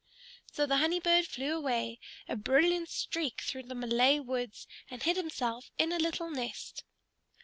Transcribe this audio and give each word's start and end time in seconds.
So 0.51 0.65
the 0.65 0.77
Honey 0.77 0.99
Bird 0.99 1.27
flew 1.27 1.55
away, 1.55 1.99
a 2.27 2.35
brilliant 2.35 2.89
streak, 2.89 3.41
through 3.43 3.67
the 3.69 3.75
Malay 3.75 4.17
woods, 4.19 4.65
and 4.89 5.03
hid 5.03 5.15
himself 5.15 5.69
in 5.77 5.91
a 5.91 5.99
little 5.99 6.31
nest. 6.31 6.83